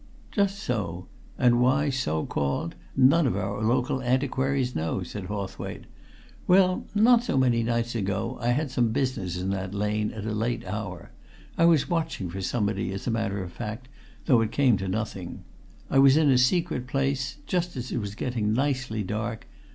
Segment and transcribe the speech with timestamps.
[0.31, 1.05] "Just so,
[1.37, 5.83] and why so called none of our local antiquaries know," said Hawthwaite.
[6.47, 10.33] "Well, not so many nights ago I had some business in that lane, at a
[10.33, 11.11] late hour
[11.55, 13.89] I was watching for somebody, as a matter of fact,
[14.25, 15.43] though it came to nothing.
[15.91, 19.45] I was in a secret place, just as it was getting nicely dark.